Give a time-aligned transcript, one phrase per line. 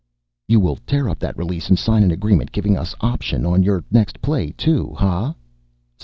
[0.47, 3.83] "You will tear up that release and sign an agreement giving us option on your
[3.91, 5.35] next play too, ha?"